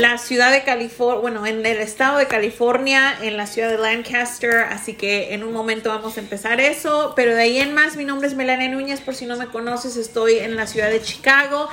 la 0.00 0.16
ciudad 0.16 0.50
de 0.50 0.64
California, 0.64 1.20
bueno, 1.20 1.46
en 1.46 1.64
el 1.66 1.78
estado 1.78 2.18
de 2.18 2.26
California, 2.26 3.18
en 3.20 3.36
la 3.36 3.46
ciudad 3.46 3.68
de 3.68 3.76
Lancaster, 3.76 4.60
así 4.70 4.94
que 4.94 5.34
en 5.34 5.44
un 5.44 5.52
momento 5.52 5.90
vamos 5.90 6.16
a 6.16 6.20
empezar 6.20 6.58
eso, 6.60 7.12
pero 7.14 7.34
de 7.34 7.42
ahí 7.42 7.58
en 7.58 7.74
más, 7.74 7.96
mi 7.96 8.04
nombre 8.04 8.26
es 8.26 8.34
Melania 8.34 8.68
Núñez, 8.68 9.00
por 9.00 9.14
si 9.14 9.26
no 9.26 9.36
me 9.36 9.46
conoces, 9.46 9.96
estoy 9.96 10.38
en 10.38 10.56
la 10.56 10.66
ciudad 10.66 10.90
de 10.90 11.02
Chicago 11.02 11.68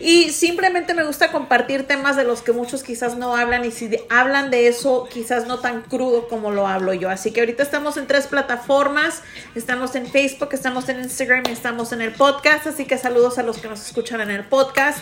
y 0.00 0.30
simplemente 0.30 0.94
me 0.94 1.04
gusta 1.04 1.32
compartir 1.32 1.86
temas 1.86 2.16
de 2.16 2.24
los 2.24 2.42
que 2.42 2.52
muchos 2.52 2.82
quizás 2.82 3.16
no 3.16 3.36
hablan 3.36 3.64
y 3.64 3.70
si 3.70 3.90
hablan 4.08 4.50
de 4.50 4.68
eso, 4.68 5.08
quizás 5.12 5.46
no 5.46 5.58
tan 5.58 5.82
crudo 5.82 6.28
como 6.28 6.50
lo 6.50 6.66
hablo 6.66 6.92
yo, 6.94 7.10
así 7.10 7.32
que 7.32 7.40
ahorita 7.40 7.62
estamos 7.62 7.96
en 7.96 8.06
tres 8.06 8.26
plataformas, 8.26 9.22
estamos 9.54 9.94
en 9.94 10.06
Facebook, 10.06 10.50
estamos 10.52 10.88
en 10.88 11.00
Instagram 11.00 11.44
y 11.48 11.52
estamos 11.52 11.92
en 11.92 12.00
el 12.00 12.12
podcast, 12.12 12.66
así 12.66 12.84
que 12.84 12.98
saludos 12.98 13.38
a 13.38 13.42
los 13.42 13.58
que 13.58 13.68
nos 13.68 13.84
escuchan 13.84 14.20
en 14.20 14.30
el 14.30 14.44
podcast. 14.44 14.98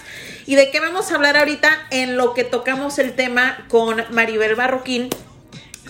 ¿Y 0.47 0.55
de 0.55 0.71
qué 0.71 0.81
vamos 0.81 1.11
a 1.11 1.17
hablar 1.17 1.37
ahorita? 1.37 1.71
En 1.91 2.17
lo 2.17 2.35
que 2.35 2.45
tocamos 2.45 2.99
el 2.99 3.15
tema 3.15 3.67
con 3.69 4.03
Maribel 4.11 4.55
Barroquín 4.55 5.11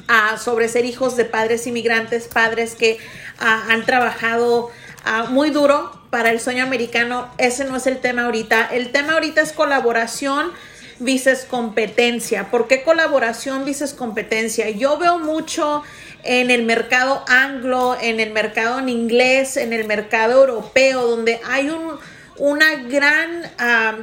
ah, 0.08 0.36
sobre 0.38 0.68
ser 0.68 0.84
hijos 0.84 1.16
de 1.16 1.24
padres 1.24 1.66
inmigrantes, 1.66 2.28
padres 2.28 2.74
que 2.74 2.98
ah, 3.38 3.64
han 3.68 3.84
trabajado 3.84 4.70
ah, 5.06 5.26
muy 5.30 5.50
duro 5.50 5.90
para 6.10 6.30
el 6.30 6.40
sueño 6.40 6.62
americano. 6.62 7.28
Ese 7.38 7.64
no 7.64 7.76
es 7.76 7.86
el 7.86 7.98
tema 7.98 8.24
ahorita. 8.26 8.68
El 8.72 8.92
tema 8.92 9.14
ahorita 9.14 9.40
es 9.40 9.52
colaboración 9.52 10.52
vices 10.98 11.46
competencia. 11.48 12.50
¿Por 12.50 12.68
qué 12.68 12.82
colaboración 12.82 13.64
vices 13.64 13.94
competencia? 13.94 14.68
Yo 14.70 14.98
veo 14.98 15.18
mucho 15.18 15.82
en 16.24 16.50
el 16.50 16.64
mercado 16.64 17.24
anglo, 17.28 17.96
en 18.00 18.20
el 18.20 18.32
mercado 18.32 18.78
en 18.78 18.88
inglés, 18.88 19.56
en 19.56 19.72
el 19.72 19.86
mercado 19.86 20.40
europeo, 20.40 21.06
donde 21.06 21.40
hay 21.46 21.70
un 21.70 21.98
una 22.38 22.74
gran 22.76 23.50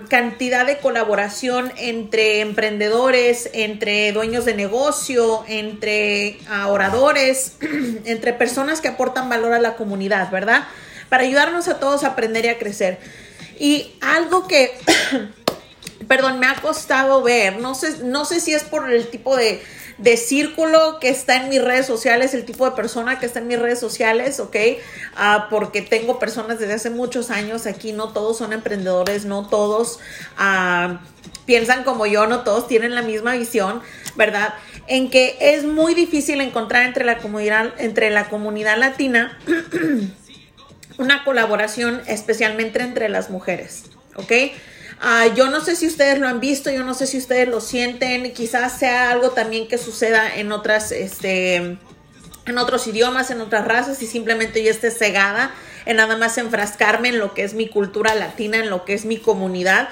cantidad 0.10 0.66
de 0.66 0.78
colaboración 0.80 1.72
entre 1.78 2.40
emprendedores, 2.42 3.50
entre 3.54 4.12
dueños 4.12 4.46
de 4.46 4.56
negocio, 4.56 5.44
entre 5.48 6.40
ah, 6.50 6.68
oradores, 6.70 7.58
entre 8.06 8.34
personas 8.34 8.82
que 8.82 8.88
aportan 8.88 9.30
valor 9.30 9.54
a 9.54 9.60
la 9.60 9.76
comunidad, 9.76 10.32
¿verdad? 10.32 10.64
Para 11.14 11.26
ayudarnos 11.26 11.68
a 11.68 11.80
todos 11.80 12.04
a 12.04 12.08
aprender 12.08 12.46
y 12.46 12.48
a 12.48 12.58
crecer. 12.58 12.98
Y 13.60 13.92
algo 14.02 14.48
que, 14.48 14.76
perdón, 16.08 16.40
me 16.40 16.48
ha 16.48 16.56
costado 16.56 17.22
ver, 17.22 17.60
no 17.60 17.76
sé, 17.76 18.04
no 18.04 18.26
sé 18.26 18.40
si 18.40 18.52
es 18.52 18.64
por 18.64 18.92
el 18.92 19.08
tipo 19.08 19.36
de 19.36 19.62
de 20.00 20.18
círculo 20.18 20.98
que 21.00 21.10
está 21.10 21.36
en 21.36 21.50
mis 21.50 21.64
redes 21.64 21.86
sociales, 21.86 22.34
el 22.34 22.46
tipo 22.46 22.66
de 22.66 22.72
persona 22.76 23.20
que 23.20 23.28
está 23.28 23.40
en 23.40 23.48
mis 23.48 23.60
redes 23.60 23.80
sociales, 23.80 24.40
¿ok? 24.40 24.56
Ah, 25.16 25.48
porque 25.52 25.84
tengo 25.84 26.18
personas 26.18 26.58
desde 26.58 26.74
hace 26.74 26.90
muchos 26.90 27.30
años 27.30 27.68
aquí, 27.68 27.94
no 27.94 28.10
todos 28.10 28.40
son 28.40 28.54
emprendedores, 28.54 29.26
no 29.26 29.48
todos 29.48 30.00
ah, 30.36 31.02
piensan 31.46 31.84
como 31.84 32.08
yo, 32.08 32.26
no 32.26 32.44
todos 32.44 32.68
tienen 32.68 32.96
la 32.96 33.04
misma 33.04 33.36
visión, 33.36 33.84
¿verdad? 34.16 34.56
En 34.88 35.12
que 35.12 35.38
es 35.40 35.64
muy 35.64 35.94
difícil 35.94 36.42
encontrar 36.42 36.88
entre 36.88 37.06
la 37.06 37.20
comunidad, 37.20 37.74
entre 37.78 38.10
la 38.10 38.30
comunidad 38.30 38.78
latina 38.78 39.38
una 40.98 41.24
colaboración, 41.24 42.02
especialmente 42.08 42.82
entre 42.82 43.10
las 43.10 43.30
mujeres, 43.30 43.86
¿ok? 44.16 44.32
Ah, 45.02 45.28
yo 45.36 45.50
no 45.50 45.60
sé 45.60 45.76
si 45.76 45.88
ustedes 45.88 46.20
lo 46.20 46.28
han 46.28 46.40
visto, 46.40 46.72
yo 46.72 46.84
no 46.84 46.94
sé 46.94 47.08
si 47.08 47.18
ustedes 47.18 47.48
lo 47.48 47.60
sienten, 47.60 48.32
quizás 48.34 48.78
sea 48.80 49.12
algo 49.12 49.32
también 49.32 49.68
que 49.68 49.78
suceda 49.78 50.34
en 50.36 50.52
otras, 50.52 50.92
este, 50.92 51.56
en 52.46 52.58
otros 52.58 52.88
idiomas, 52.88 53.32
en 53.32 53.42
otras 53.42 53.66
razas 53.66 54.02
y 54.02 54.08
simplemente 54.08 54.64
yo 54.64 54.72
esté 54.72 54.92
cegada 54.92 55.54
en 55.86 55.98
nada 55.98 56.18
más 56.18 56.38
enfrascarme 56.38 57.10
en 57.10 57.20
lo 57.20 57.34
que 57.34 57.44
es 57.44 57.54
mi 57.54 57.68
cultura 57.68 58.16
latina, 58.16 58.58
en 58.58 58.70
lo 58.70 58.86
que 58.86 58.94
es 58.94 59.06
mi 59.06 59.18
comunidad. 59.18 59.90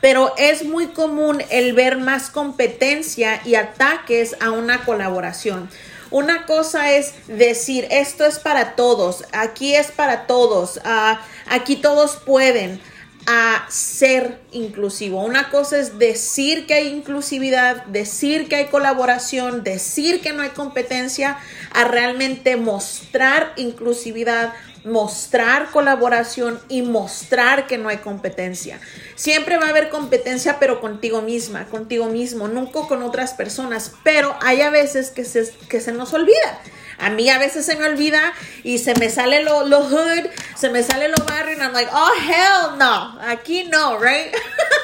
Pero 0.00 0.34
es 0.36 0.64
muy 0.64 0.88
común 0.88 1.42
el 1.50 1.72
ver 1.72 1.98
más 1.98 2.30
competencia 2.30 3.40
y 3.44 3.54
ataques 3.54 4.36
a 4.40 4.50
una 4.50 4.84
colaboración. 4.84 5.68
Una 6.10 6.46
cosa 6.46 6.92
es 6.92 7.14
decir, 7.26 7.86
esto 7.90 8.24
es 8.24 8.38
para 8.38 8.76
todos, 8.76 9.24
aquí 9.32 9.74
es 9.74 9.90
para 9.90 10.26
todos, 10.26 10.80
ah, 10.84 11.20
aquí 11.48 11.76
todos 11.76 12.16
pueden 12.16 12.80
a 13.26 13.66
ser 13.70 14.40
inclusivo. 14.52 15.22
Una 15.22 15.50
cosa 15.50 15.78
es 15.78 15.98
decir 15.98 16.66
que 16.66 16.74
hay 16.74 16.88
inclusividad, 16.88 17.84
decir 17.86 18.48
que 18.48 18.56
hay 18.56 18.66
colaboración, 18.66 19.64
decir 19.64 20.20
que 20.20 20.32
no 20.32 20.42
hay 20.42 20.50
competencia, 20.50 21.38
a 21.72 21.84
realmente 21.84 22.56
mostrar 22.56 23.52
inclusividad, 23.56 24.52
mostrar 24.84 25.70
colaboración 25.70 26.60
y 26.68 26.82
mostrar 26.82 27.66
que 27.66 27.78
no 27.78 27.88
hay 27.88 27.98
competencia. 27.98 28.78
Siempre 29.14 29.56
va 29.56 29.66
a 29.66 29.70
haber 29.70 29.88
competencia, 29.88 30.58
pero 30.58 30.80
contigo 30.80 31.22
misma, 31.22 31.66
contigo 31.66 32.06
mismo, 32.06 32.48
nunca 32.48 32.80
con 32.86 33.02
otras 33.02 33.32
personas, 33.32 33.92
pero 34.04 34.36
hay 34.42 34.60
a 34.60 34.70
veces 34.70 35.10
que 35.10 35.24
se, 35.24 35.50
que 35.68 35.80
se 35.80 35.92
nos 35.92 36.12
olvida. 36.12 36.60
A 36.98 37.10
mí 37.10 37.28
a 37.30 37.38
veces 37.38 37.66
se 37.66 37.76
me 37.76 37.86
olvida 37.86 38.32
y 38.62 38.78
se 38.78 38.94
me 38.94 39.10
sale 39.10 39.42
lo, 39.42 39.66
lo 39.66 39.80
hood, 39.80 40.26
se 40.56 40.70
me 40.70 40.82
sale 40.82 41.08
lo 41.08 41.16
barrio 41.24 41.56
y 41.56 41.60
I'm 41.60 41.72
like, 41.72 41.90
oh 41.92 42.12
hell 42.20 42.78
no, 42.78 43.18
aquí 43.26 43.64
no, 43.64 43.98
right? 43.98 44.34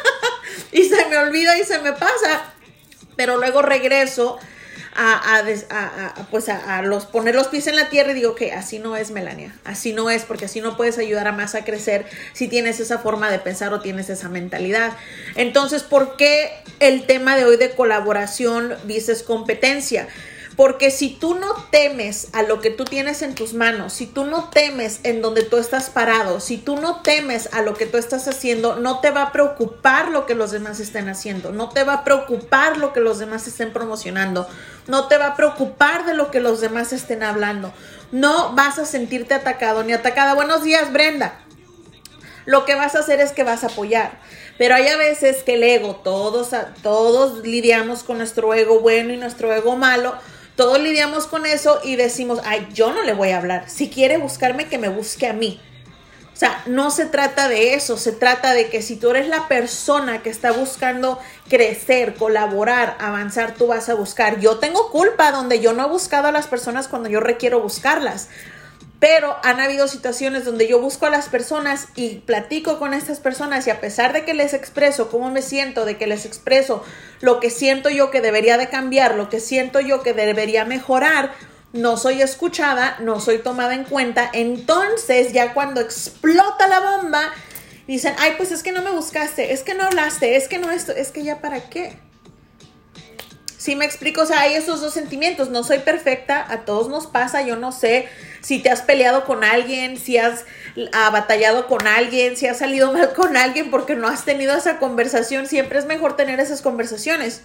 y 0.73 0.85
se 0.85 1.07
me 1.07 1.17
olvida 1.17 1.59
y 1.59 1.65
se 1.65 1.79
me 1.79 1.93
pasa, 1.93 2.53
pero 3.17 3.37
luego 3.37 3.63
regreso 3.63 4.39
a, 4.95 5.39
a, 5.39 6.27
pues 6.31 6.49
a, 6.49 6.83
los 6.83 7.07
poner 7.07 7.35
los 7.35 7.49
pies 7.49 7.67
en 7.67 7.77
la 7.77 7.89
tierra 7.89 8.11
y 8.11 8.15
digo 8.15 8.35
que 8.35 8.53
así 8.53 8.79
no 8.79 8.97
es 8.97 9.11
Melania, 9.11 9.55
así 9.65 9.93
no 9.93 10.11
es 10.11 10.25
porque 10.25 10.47
así 10.47 10.61
no 10.61 10.77
puedes 10.77 10.99
ayudar 10.99 11.29
a 11.29 11.33
más 11.33 11.55
a 11.55 11.65
crecer 11.65 12.07
si 12.33 12.49
tienes 12.49 12.81
esa 12.81 12.99
forma 12.99 13.31
de 13.31 13.39
pensar 13.39 13.73
o 13.73 13.81
tienes 13.81 14.11
esa 14.11 14.29
mentalidad. 14.29 14.93
Entonces, 15.37 15.83
¿por 15.83 16.17
qué 16.17 16.51
el 16.81 17.07
tema 17.07 17.37
de 17.37 17.45
hoy 17.45 17.57
de 17.57 17.71
colaboración 17.71 18.77
dices 18.85 19.23
competencia? 19.23 20.09
Porque 20.61 20.91
si 20.91 21.09
tú 21.09 21.37
no 21.37 21.55
temes 21.71 22.29
a 22.35 22.43
lo 22.43 22.61
que 22.61 22.69
tú 22.69 22.85
tienes 22.85 23.23
en 23.23 23.35
tus 23.35 23.55
manos, 23.55 23.95
si 23.95 24.07
tú 24.07 24.27
no 24.27 24.51
temes 24.51 25.01
en 25.05 25.23
donde 25.23 25.43
tú 25.43 25.57
estás 25.57 25.89
parado, 25.89 26.39
si 26.39 26.59
tú 26.59 26.77
no 26.77 27.01
temes 27.01 27.49
a 27.55 27.63
lo 27.63 27.73
que 27.73 27.87
tú 27.87 27.97
estás 27.97 28.29
haciendo, 28.29 28.77
no 28.77 29.01
te 29.01 29.11
va 29.11 29.23
a 29.23 29.33
preocupar 29.33 30.11
lo 30.11 30.27
que 30.27 30.35
los 30.35 30.51
demás 30.51 30.79
estén 30.79 31.09
haciendo, 31.09 31.51
no 31.51 31.71
te 31.71 31.83
va 31.83 31.95
a 31.95 32.05
preocupar 32.05 32.77
lo 32.77 32.93
que 32.93 33.01
los 33.01 33.19
demás 33.19 33.49
estén 33.49 33.73
promocionando, 33.73 34.47
no 34.87 35.09
te 35.09 35.17
va 35.17 35.29
a 35.29 35.35
preocupar 35.35 36.05
de 36.05 36.13
lo 36.13 36.31
que 36.31 36.41
los 36.41 36.61
demás 36.61 36.93
estén 36.93 37.23
hablando. 37.23 37.73
No 38.13 38.55
vas 38.55 38.79
a 38.79 38.85
sentirte 38.85 39.33
atacado 39.33 39.83
ni 39.83 39.95
atacada. 39.95 40.35
Buenos 40.35 40.63
días, 40.63 40.93
Brenda. 40.93 41.41
Lo 42.45 42.67
que 42.67 42.75
vas 42.75 42.95
a 42.97 42.99
hacer 42.99 43.21
es 43.21 43.33
que 43.33 43.45
vas 43.45 43.65
a 43.65 43.69
apoyar. 43.69 44.21
Pero 44.59 44.75
hay 44.75 44.89
a 44.89 44.99
veces 44.99 45.43
que 45.43 45.55
el 45.55 45.63
ego, 45.63 45.97
todos, 46.05 46.51
todos 46.83 47.47
lidiamos 47.47 48.03
con 48.03 48.19
nuestro 48.19 48.53
ego 48.53 48.81
bueno 48.81 49.15
y 49.15 49.17
nuestro 49.17 49.55
ego 49.55 49.75
malo 49.77 50.17
todos 50.61 50.79
lidiamos 50.79 51.27
con 51.27 51.47
eso 51.47 51.81
y 51.83 51.97
decimos, 51.97 52.43
ay, 52.45 52.69
yo 52.75 52.93
no 52.93 53.03
le 53.03 53.15
voy 53.15 53.31
a 53.31 53.39
hablar. 53.39 53.65
Si 53.71 53.89
quiere 53.89 54.19
buscarme, 54.19 54.69
que 54.69 54.77
me 54.77 54.91
busque 54.91 55.27
a 55.27 55.33
mí. 55.33 55.59
O 56.35 56.37
sea, 56.37 56.63
no 56.67 56.91
se 56.91 57.07
trata 57.07 57.49
de 57.49 57.73
eso, 57.73 57.97
se 57.97 58.13
trata 58.13 58.53
de 58.53 58.69
que 58.69 58.83
si 58.83 58.97
tú 58.97 59.09
eres 59.09 59.27
la 59.27 59.49
persona 59.49 60.23
que 60.23 60.29
está 60.29 60.53
buscando 60.53 61.19
crecer, 61.49 62.15
colaborar, 62.15 62.99
avanzar, 63.01 63.55
tú 63.55 63.69
vas 63.69 63.89
a 63.89 63.95
buscar. 63.95 64.39
Yo 64.39 64.59
tengo 64.59 64.91
culpa 64.91 65.33
donde 65.33 65.61
yo 65.61 65.73
no 65.73 65.87
he 65.87 65.89
buscado 65.89 66.29
a 66.29 66.33
las 66.33 66.47
personas 66.47 66.89
cuando 66.89 67.09
yo 67.09 67.21
requiero 67.21 67.63
buscarlas. 67.63 68.29
Pero 69.01 69.39
han 69.43 69.61
habido 69.61 69.89
situaciones 69.89 70.45
donde 70.45 70.69
yo 70.69 70.79
busco 70.79 71.07
a 71.07 71.11
las 71.11 71.31
personas 71.31 71.89
y 71.97 72.17
platico 72.17 72.79
con 72.79 72.93
estas 72.93 73.19
personas 73.19 73.67
y 73.67 73.71
a 73.71 73.81
pesar 73.81 74.13
de 74.13 74.27
que 74.27 74.35
les 74.35 74.53
expreso 74.53 75.11
cómo 75.11 75.31
me 75.31 75.41
siento, 75.41 75.87
de 75.87 75.97
que 75.97 76.07
les 76.07 76.27
expreso 76.27 76.85
lo 77.21 77.41
que 77.41 77.49
siento 77.49 77.89
yo 77.89 78.11
que 78.11 78.21
debería 78.21 78.59
de 78.59 78.69
cambiar, 78.69 79.15
lo 79.15 79.31
que 79.31 79.41
siento 79.41 79.81
yo 79.81 80.03
que 80.03 80.13
debería 80.13 80.67
mejorar, 80.67 81.33
no 81.73 81.97
soy 81.97 82.21
escuchada, 82.21 82.99
no 83.01 83.21
soy 83.21 83.39
tomada 83.39 83.75
en 83.75 83.85
cuenta. 83.85 84.29
Entonces 84.35 85.33
ya 85.33 85.55
cuando 85.55 85.81
explota 85.81 86.69
la 86.69 86.81
bomba, 86.81 87.33
dicen, 87.87 88.15
ay, 88.19 88.35
pues 88.37 88.53
es 88.53 88.63
que 88.63 88.73
no 88.73 88.83
me 88.83 88.91
buscaste, 88.91 89.55
es 89.55 89.63
que 89.63 89.75
no 89.75 89.85
hablaste, 89.85 90.37
es 90.37 90.47
que 90.47 90.59
no 90.59 90.71
esto, 90.71 90.93
es 90.93 91.11
que 91.11 91.25
ya 91.25 91.41
para 91.41 91.71
qué. 91.71 91.97
Si 93.61 93.77
me 93.77 93.85
explico, 93.85 94.23
o 94.23 94.27
sea, 94.27 94.41
hay 94.41 94.55
esos 94.55 94.81
dos 94.81 94.95
sentimientos. 94.95 95.51
No 95.51 95.63
soy 95.63 95.81
perfecta, 95.81 96.51
a 96.51 96.65
todos 96.65 96.89
nos 96.89 97.07
pasa, 97.07 97.43
yo 97.43 97.57
no 97.57 97.73
sé 97.73 98.09
si 98.41 98.59
te 98.59 98.71
has 98.71 98.81
peleado 98.81 99.27
con 99.27 99.45
alguien, 99.45 99.99
si 99.99 100.17
has 100.17 100.47
ah, 100.95 101.11
batallado 101.11 101.67
con 101.67 101.87
alguien, 101.87 102.39
si 102.39 102.47
has 102.47 102.57
salido 102.57 102.91
mal 102.95 103.13
con 103.13 103.37
alguien 103.37 103.71
porque 103.71 103.97
no 103.97 104.09
has 104.09 104.25
tenido 104.25 104.57
esa 104.57 104.79
conversación. 104.79 105.47
Siempre 105.47 105.79
es 105.79 105.85
mejor 105.85 106.17
tener 106.17 106.41
esas 106.41 106.63
conversaciones. 106.63 107.43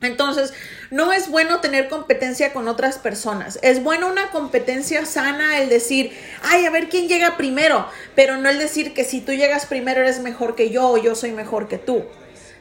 Entonces, 0.00 0.52
no 0.90 1.12
es 1.12 1.28
bueno 1.28 1.60
tener 1.60 1.88
competencia 1.88 2.52
con 2.52 2.66
otras 2.66 2.98
personas. 2.98 3.60
Es 3.62 3.80
bueno 3.80 4.08
una 4.08 4.32
competencia 4.32 5.06
sana 5.06 5.60
el 5.60 5.68
decir, 5.68 6.10
ay, 6.42 6.66
a 6.66 6.70
ver 6.70 6.88
quién 6.88 7.06
llega 7.06 7.36
primero, 7.36 7.88
pero 8.16 8.38
no 8.38 8.50
el 8.50 8.58
decir 8.58 8.92
que 8.92 9.04
si 9.04 9.20
tú 9.20 9.30
llegas 9.30 9.66
primero 9.66 10.00
eres 10.00 10.18
mejor 10.18 10.56
que 10.56 10.70
yo 10.70 10.88
o 10.88 10.98
yo 10.98 11.14
soy 11.14 11.30
mejor 11.30 11.68
que 11.68 11.78
tú. 11.78 12.06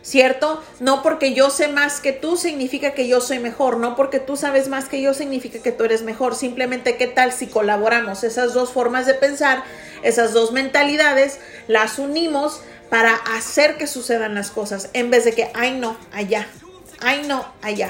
¿Cierto? 0.03 0.61
No 0.79 1.01
porque 1.01 1.33
yo 1.33 1.50
sé 1.50 1.69
más 1.69 2.01
que 2.01 2.11
tú 2.11 2.38
significa 2.38 2.91
que 2.91 3.07
yo 3.07 3.21
soy 3.21 3.39
mejor, 3.39 3.77
no 3.77 3.95
porque 3.95 4.19
tú 4.19 4.35
sabes 4.35 4.67
más 4.67 4.85
que 4.85 5.01
yo 5.01 5.13
significa 5.13 5.59
que 5.59 5.71
tú 5.71 5.85
eres 5.85 6.03
mejor, 6.03 6.35
simplemente 6.35 6.97
qué 6.97 7.07
tal 7.07 7.31
si 7.31 7.47
colaboramos 7.47 8.23
esas 8.23 8.53
dos 8.53 8.71
formas 8.71 9.07
de 9.07 9.15
pensar, 9.15 9.63
esas 10.03 10.33
dos 10.33 10.51
mentalidades, 10.51 11.39
las 11.67 11.97
unimos 11.97 12.61
para 12.89 13.15
hacer 13.15 13.77
que 13.77 13.88
sucedan 13.88 14.35
las 14.35 14.51
cosas, 14.51 14.89
en 14.94 15.09
vez 15.09 15.25
de 15.25 15.31
que, 15.31 15.50
ay 15.55 15.79
no, 15.79 15.97
allá, 16.11 16.47
ay 16.99 17.25
no, 17.27 17.47
allá. 17.61 17.88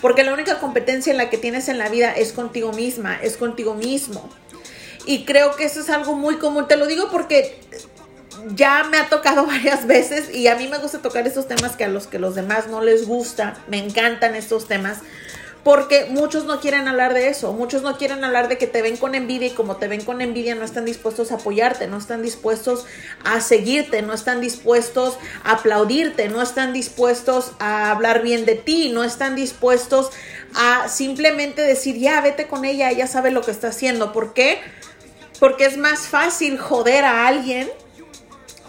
Porque 0.00 0.22
la 0.22 0.34
única 0.34 0.60
competencia 0.60 1.10
en 1.10 1.16
la 1.16 1.30
que 1.30 1.38
tienes 1.38 1.68
en 1.68 1.78
la 1.78 1.88
vida 1.88 2.12
es 2.12 2.32
contigo 2.32 2.72
misma, 2.72 3.18
es 3.22 3.36
contigo 3.36 3.74
mismo. 3.74 4.30
Y 5.06 5.24
creo 5.24 5.56
que 5.56 5.64
eso 5.64 5.80
es 5.80 5.90
algo 5.90 6.14
muy 6.14 6.36
común. 6.36 6.68
Te 6.68 6.76
lo 6.76 6.86
digo 6.86 7.10
porque 7.10 7.58
ya 8.48 8.84
me 8.84 8.98
ha 8.98 9.08
tocado 9.08 9.46
varias 9.46 9.86
veces 9.86 10.34
y 10.34 10.48
a 10.48 10.56
mí 10.56 10.68
me 10.68 10.78
gusta 10.78 10.98
tocar 11.00 11.26
estos 11.26 11.48
temas 11.48 11.76
que 11.76 11.84
a 11.84 11.88
los 11.88 12.06
que 12.06 12.18
los 12.18 12.34
demás 12.34 12.68
no 12.68 12.80
les 12.80 13.06
gusta. 13.06 13.54
Me 13.68 13.78
encantan 13.78 14.34
estos 14.34 14.66
temas 14.66 14.98
porque 15.64 16.08
muchos 16.10 16.44
no 16.44 16.60
quieren 16.60 16.86
hablar 16.88 17.14
de 17.14 17.28
eso, 17.28 17.54
muchos 17.54 17.80
no 17.80 17.96
quieren 17.96 18.22
hablar 18.22 18.48
de 18.48 18.58
que 18.58 18.66
te 18.66 18.82
ven 18.82 18.98
con 18.98 19.14
envidia 19.14 19.48
y 19.48 19.52
como 19.52 19.76
te 19.76 19.88
ven 19.88 20.04
con 20.04 20.20
envidia 20.20 20.54
no 20.54 20.62
están 20.62 20.84
dispuestos 20.84 21.32
a 21.32 21.36
apoyarte, 21.36 21.86
no 21.86 21.96
están 21.96 22.20
dispuestos 22.20 22.84
a 23.24 23.40
seguirte, 23.40 24.02
no 24.02 24.12
están 24.12 24.42
dispuestos 24.42 25.16
a 25.42 25.52
aplaudirte, 25.52 26.28
no 26.28 26.42
están 26.42 26.74
dispuestos 26.74 27.52
a 27.60 27.90
hablar 27.90 28.22
bien 28.22 28.44
de 28.44 28.56
ti, 28.56 28.90
no 28.90 29.04
están 29.04 29.34
dispuestos 29.36 30.10
a 30.54 30.88
simplemente 30.88 31.62
decir, 31.62 31.96
ya, 31.96 32.20
vete 32.20 32.46
con 32.46 32.66
ella, 32.66 32.90
ella 32.90 33.06
sabe 33.06 33.30
lo 33.30 33.40
que 33.40 33.50
está 33.50 33.68
haciendo. 33.68 34.12
¿Por 34.12 34.34
qué? 34.34 34.60
Porque 35.40 35.64
es 35.64 35.78
más 35.78 36.00
fácil 36.00 36.58
joder 36.58 37.06
a 37.06 37.26
alguien, 37.26 37.70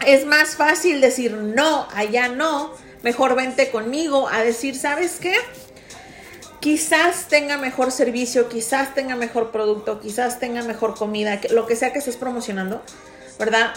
es 0.06 0.26
más 0.26 0.56
fácil 0.56 1.02
decir 1.02 1.34
no, 1.34 1.88
allá 1.94 2.28
no, 2.28 2.74
mejor 3.04 3.36
vente 3.36 3.70
conmigo, 3.70 4.28
a 4.28 4.44
decir, 4.44 4.76
¿sabes 4.76 5.18
qué? 5.20 5.36
quizás 6.66 7.28
tenga 7.28 7.58
mejor 7.58 7.92
servicio, 7.92 8.50
quizás 8.50 8.96
tenga 8.96 9.16
mejor 9.16 9.52
producto, 9.52 10.00
quizás 10.00 10.40
tenga 10.40 10.64
mejor 10.64 10.96
comida, 10.96 11.40
lo 11.52 11.68
que 11.68 11.76
sea 11.76 11.94
que 11.94 12.00
estés 12.00 12.18
promocionando, 12.18 12.82
¿verdad? 13.38 13.76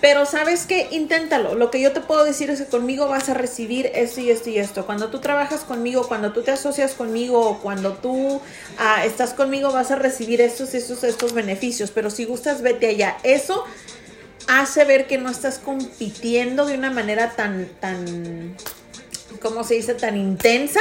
Pero 0.00 0.24
sabes 0.26 0.64
qué, 0.64 0.86
inténtalo. 0.92 1.56
Lo 1.56 1.72
que 1.72 1.80
yo 1.80 1.90
te 1.90 2.00
puedo 2.00 2.24
decir 2.24 2.48
es 2.48 2.60
que 2.60 2.66
conmigo 2.66 3.08
vas 3.08 3.28
a 3.28 3.34
recibir 3.34 3.90
esto 3.96 4.20
y 4.20 4.30
esto 4.30 4.48
y 4.48 4.58
esto. 4.58 4.86
Cuando 4.86 5.10
tú 5.10 5.18
trabajas 5.18 5.62
conmigo, 5.62 6.06
cuando 6.06 6.32
tú 6.32 6.42
te 6.42 6.52
asocias 6.52 6.94
conmigo 6.94 7.58
cuando 7.64 7.94
tú 7.94 8.40
ah, 8.78 9.04
estás 9.04 9.34
conmigo, 9.34 9.72
vas 9.72 9.90
a 9.90 9.96
recibir 9.96 10.40
estos, 10.40 10.72
estos, 10.74 11.02
estos 11.02 11.32
beneficios. 11.34 11.90
Pero 11.90 12.10
si 12.10 12.26
gustas, 12.26 12.62
vete 12.62 12.86
allá. 12.86 13.18
Eso 13.24 13.64
hace 14.48 14.84
ver 14.84 15.06
que 15.06 15.18
no 15.18 15.30
estás 15.30 15.58
compitiendo 15.58 16.66
de 16.66 16.74
una 16.74 16.90
manera 16.90 17.30
tan, 17.36 17.66
tan, 17.80 18.56
¿cómo 19.40 19.64
se 19.64 19.74
dice? 19.74 19.94
Tan 19.94 20.16
intensa 20.16 20.80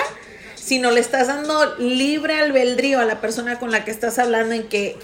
sino 0.69 0.91
le 0.91 0.99
estás 0.99 1.25
dando 1.25 1.77
libre 1.77 2.35
albedrío 2.35 2.99
a 2.99 3.05
la 3.05 3.21
persona 3.21 3.57
con 3.57 3.71
la 3.71 3.83
que 3.85 3.89
estás 3.89 4.19
hablando 4.19 4.53
en 4.53 4.67
que 4.67 4.97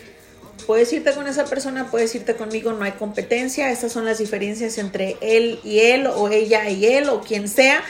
puedes 0.68 0.94
irte 0.94 1.12
con 1.14 1.28
esa 1.28 1.46
persona, 1.46 1.90
puedes 1.90 2.14
irte 2.14 2.36
conmigo, 2.36 2.72
no 2.74 2.84
hay 2.84 2.92
competencia, 2.92 3.72
esas 3.72 3.92
son 3.92 4.06
las 4.06 4.20
diferencias 4.20 4.78
entre 4.78 5.18
él 5.22 5.60
y 5.64 5.80
él 5.80 6.06
o 6.06 6.30
ella 6.30 6.70
y 6.70 6.86
él 6.86 7.10
o 7.10 7.22
quien 7.22 7.48
sea. 7.48 7.84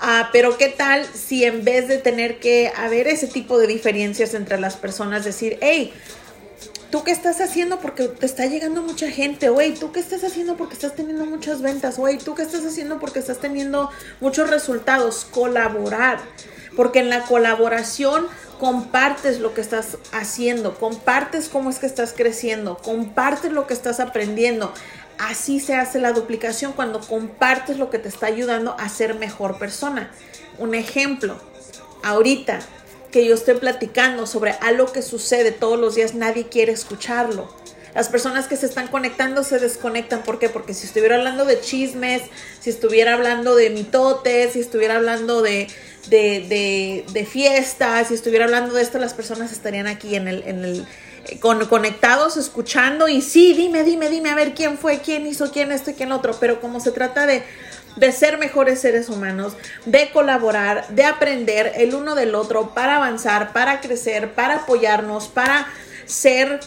Ah, 0.00 0.30
pero 0.32 0.56
qué 0.56 0.68
tal 0.68 1.04
si 1.04 1.44
en 1.44 1.62
vez 1.62 1.88
de 1.88 1.98
tener 1.98 2.38
que 2.38 2.72
haber 2.74 3.06
ese 3.06 3.26
tipo 3.26 3.58
de 3.58 3.66
diferencias 3.66 4.32
entre 4.32 4.58
las 4.58 4.76
personas, 4.76 5.22
decir, 5.22 5.58
hey, 5.60 5.92
¿tú 6.90 7.04
qué 7.04 7.10
estás 7.10 7.40
haciendo 7.40 7.80
porque 7.80 8.08
te 8.08 8.26
está 8.26 8.46
llegando 8.46 8.82
mucha 8.82 9.10
gente? 9.10 9.48
Güey, 9.48 9.74
¿tú 9.74 9.92
qué 9.92 10.00
estás 10.00 10.24
haciendo 10.24 10.56
porque 10.56 10.74
estás 10.74 10.94
teniendo 10.94 11.26
muchas 11.26 11.62
ventas? 11.62 11.98
Güey, 11.98 12.18
¿tú 12.18 12.34
qué 12.34 12.42
estás 12.42 12.64
haciendo 12.64 12.98
porque 12.98 13.18
estás 13.18 13.38
teniendo 13.38 13.90
muchos 14.20 14.50
resultados? 14.50 15.26
Colaborar 15.30 16.20
porque 16.76 17.00
en 17.00 17.10
la 17.10 17.22
colaboración 17.22 18.26
compartes 18.58 19.40
lo 19.40 19.54
que 19.54 19.60
estás 19.60 19.98
haciendo, 20.12 20.74
compartes 20.76 21.48
cómo 21.48 21.70
es 21.70 21.78
que 21.78 21.86
estás 21.86 22.12
creciendo, 22.12 22.76
compartes 22.78 23.52
lo 23.52 23.66
que 23.66 23.74
estás 23.74 24.00
aprendiendo. 24.00 24.72
Así 25.18 25.60
se 25.60 25.74
hace 25.74 25.98
la 25.98 26.12
duplicación 26.12 26.72
cuando 26.72 27.00
compartes 27.00 27.78
lo 27.78 27.90
que 27.90 27.98
te 27.98 28.08
está 28.08 28.26
ayudando 28.26 28.74
a 28.78 28.88
ser 28.88 29.14
mejor 29.14 29.58
persona. 29.58 30.10
Un 30.58 30.74
ejemplo, 30.74 31.36
ahorita 32.02 32.60
que 33.10 33.26
yo 33.26 33.34
estoy 33.34 33.54
platicando 33.54 34.26
sobre 34.26 34.52
algo 34.60 34.92
que 34.92 35.02
sucede 35.02 35.52
todos 35.52 35.78
los 35.78 35.94
días, 35.94 36.14
nadie 36.14 36.48
quiere 36.48 36.72
escucharlo. 36.72 37.48
Las 37.94 38.08
personas 38.08 38.46
que 38.46 38.56
se 38.56 38.66
están 38.66 38.86
conectando 38.86 39.42
se 39.42 39.58
desconectan. 39.58 40.22
¿Por 40.22 40.38
qué? 40.38 40.48
Porque 40.48 40.74
si 40.74 40.86
estuviera 40.86 41.16
hablando 41.16 41.44
de 41.44 41.60
chismes, 41.60 42.22
si 42.60 42.70
estuviera 42.70 43.14
hablando 43.14 43.56
de 43.56 43.70
mitotes, 43.70 44.52
si 44.52 44.60
estuviera 44.60 44.96
hablando 44.96 45.42
de, 45.42 45.66
de, 46.08 47.04
de, 47.12 47.26
fiestas, 47.26 48.08
si 48.08 48.14
estuviera 48.14 48.44
hablando 48.44 48.74
de 48.74 48.82
esto, 48.82 48.98
las 48.98 49.14
personas 49.14 49.50
estarían 49.50 49.88
aquí 49.88 50.14
en 50.14 50.28
el, 50.28 50.42
en 50.46 50.64
el 50.64 50.86
eh, 51.26 51.40
con, 51.40 51.66
conectados, 51.66 52.36
escuchando 52.36 53.08
y 53.08 53.20
sí, 53.22 53.54
dime, 53.54 53.82
dime, 53.82 54.08
dime, 54.08 54.30
a 54.30 54.34
ver 54.34 54.54
quién 54.54 54.78
fue, 54.78 55.00
quién 55.00 55.26
hizo, 55.26 55.50
quién 55.50 55.72
esto 55.72 55.90
y 55.90 55.94
quién 55.94 56.12
otro, 56.12 56.36
pero 56.38 56.60
como 56.60 56.80
se 56.80 56.92
trata 56.92 57.26
de, 57.26 57.42
de 57.96 58.12
ser 58.12 58.38
mejores 58.38 58.80
seres 58.80 59.08
humanos, 59.08 59.54
de 59.86 60.10
colaborar, 60.10 60.88
de 60.88 61.04
aprender 61.04 61.72
el 61.76 61.94
uno 61.94 62.14
del 62.14 62.34
otro 62.34 62.74
para 62.74 62.96
avanzar, 62.96 63.52
para 63.52 63.80
crecer, 63.80 64.32
para 64.34 64.56
apoyarnos, 64.56 65.28
para 65.28 65.66
ser 66.06 66.60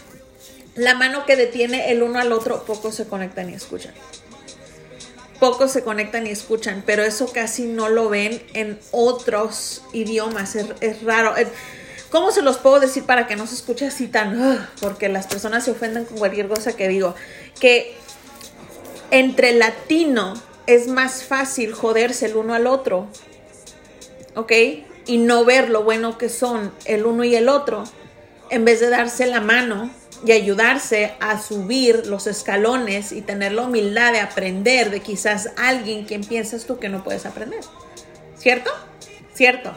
la 0.75 0.95
mano 0.95 1.25
que 1.25 1.35
detiene 1.35 1.91
el 1.91 2.03
uno 2.03 2.19
al 2.19 2.31
otro, 2.31 2.65
pocos 2.65 2.95
se 2.95 3.07
conectan 3.07 3.49
y 3.49 3.53
escuchan 3.53 3.93
pocos 5.43 5.73
se 5.73 5.83
conectan 5.83 6.25
y 6.25 6.29
escuchan, 6.29 6.83
pero 6.85 7.03
eso 7.03 7.29
casi 7.33 7.63
no 7.63 7.89
lo 7.89 8.07
ven 8.07 8.41
en 8.53 8.79
otros 8.91 9.83
idiomas. 9.91 10.55
Es, 10.55 11.03
raro. 11.03 11.33
¿Cómo 12.09 12.31
se 12.31 12.41
los 12.41 12.55
puedo 12.55 12.79
decir 12.79 13.03
para 13.03 13.27
que 13.27 13.35
no 13.35 13.45
se 13.45 13.55
escuche 13.55 13.87
así 13.87 14.07
tan... 14.07 14.69
porque 14.79 15.09
las 15.09 15.27
personas 15.27 15.65
se 15.65 15.71
ofenden 15.71 16.05
con 16.05 16.17
cualquier 16.17 16.47
cosa 16.47 16.77
que 16.77 16.87
digo. 16.87 17.13
Que 17.59 17.93
entre 19.11 19.51
latino 19.51 20.41
es 20.67 20.87
más 20.87 21.23
fácil 21.23 21.73
joderse 21.73 22.27
el 22.27 22.35
uno 22.35 22.53
al 22.53 22.67
otro. 22.67 23.07
¿Ok? 24.35 24.51
Y 25.05 25.17
no 25.17 25.45
ver 25.45 25.69
lo 25.69 25.83
bueno 25.83 26.17
que 26.17 26.29
son 26.29 26.71
el 26.85 27.05
uno 27.05 27.23
y 27.23 27.35
el 27.35 27.49
otro. 27.49 27.83
En 28.49 28.65
vez 28.65 28.79
de 28.79 28.89
darse 28.89 29.25
la 29.25 29.41
mano 29.41 29.89
y 30.25 30.31
ayudarse 30.31 31.13
a 31.19 31.41
subir 31.41 32.07
los 32.07 32.27
escalones 32.27 33.11
y 33.11 33.21
tener 33.21 33.51
la 33.51 33.63
humildad 33.63 34.13
de 34.13 34.21
aprender 34.21 34.89
de 34.89 35.01
quizás 35.01 35.49
alguien 35.57 36.05
quien 36.05 36.23
piensas 36.23 36.65
tú 36.65 36.79
que 36.79 36.89
no 36.89 37.03
puedes 37.03 37.25
aprender. 37.25 37.61
¿Cierto? 38.37 38.71
¿Cierto? 39.33 39.75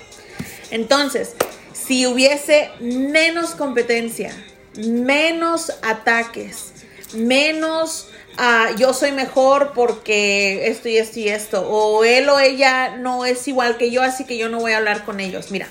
Entonces, 0.71 1.35
si 1.73 2.07
hubiese 2.07 2.71
menos 2.81 3.55
competencia, 3.55 4.33
menos 4.77 5.73
ataques, 5.83 6.73
menos 7.15 8.09
ah, 8.37 8.71
yo 8.77 8.93
soy 8.95 9.13
mejor 9.13 9.73
porque 9.75 10.69
esto 10.69 10.89
y 10.89 10.97
esto 10.99 11.21
y 11.21 11.29
esto, 11.29 11.69
o 11.69 12.05
él 12.05 12.29
o 12.29 12.39
ella 12.39 12.97
no 12.97 13.25
es 13.25 13.47
igual 13.49 13.77
que 13.77 13.91
yo, 13.91 14.03
así 14.03 14.25
que 14.25 14.39
yo 14.39 14.49
no 14.49 14.61
voy 14.61 14.73
a 14.73 14.79
hablar 14.79 15.05
con 15.05 15.21
ellos. 15.21 15.51
Mira, 15.51 15.69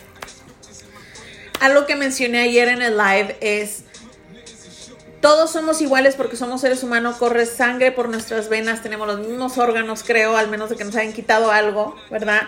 algo 1.60 1.86
que 1.86 1.96
mencioné 1.96 2.42
ayer 2.42 2.68
en 2.68 2.82
el 2.82 2.98
live 2.98 3.38
es 3.42 3.84
todos 5.26 5.52
somos 5.52 5.82
iguales 5.82 6.14
porque 6.14 6.38
somos 6.38 6.62
seres 6.62 6.84
humanos, 6.84 7.16
corre 7.16 7.48
sangre 7.48 7.92
por 7.92 8.10
nuestras 8.10 8.48
venas, 8.48 8.84
tenemos 8.84 9.08
los 9.08 9.20
mismos 9.20 9.58
órganos, 9.58 10.04
creo, 10.04 10.38
al 10.38 10.50
menos 10.50 10.70
de 10.70 10.76
que 10.76 10.84
nos 10.84 10.96
hayan 10.96 11.14
quitado 11.14 11.52
algo, 11.52 11.96
¿verdad? 12.12 12.44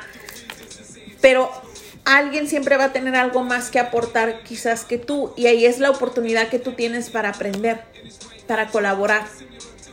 Pero 1.19 1.50
alguien 2.05 2.47
siempre 2.47 2.77
va 2.77 2.86
a 2.86 2.93
tener 2.93 3.15
algo 3.15 3.43
más 3.43 3.71
que 3.71 3.79
aportar 3.79 4.43
quizás 4.43 4.86
que 4.86 5.00
tú 5.00 5.33
y 5.36 5.47
ahí 5.47 5.65
es 5.65 5.79
la 5.79 5.89
oportunidad 5.89 6.50
que 6.50 6.59
tú 6.59 6.74
tienes 6.74 7.09
para 7.09 7.29
aprender, 7.29 7.81
para 8.47 8.67
colaborar. 8.67 9.25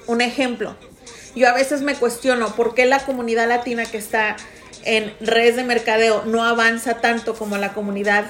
Un 0.06 0.20
ejemplo, 0.20 0.76
yo 1.34 1.49
a 1.49 1.52
veces 1.52 1.82
me 1.82 1.94
cuestiono 1.94 2.54
por 2.54 2.75
qué 2.75 2.87
la 2.87 3.04
comunidad 3.04 3.49
latina 3.49 3.84
que 3.87 3.99
está 3.99 4.37
en 4.84 5.14
redes 5.20 5.56
de 5.56 5.64
mercadeo 5.64 6.25
no 6.26 6.44
avanza 6.44 7.00
tanto 7.00 7.34
como 7.34 7.56
la 7.56 7.73
comunidad 7.73 8.25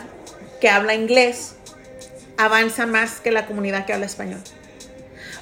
que 0.60 0.68
habla 0.68 0.94
inglés 0.94 1.56
avanza 2.36 2.86
más 2.86 3.20
que 3.20 3.30
la 3.30 3.46
comunidad 3.46 3.86
que 3.86 3.92
habla 3.92 4.06
español. 4.06 4.40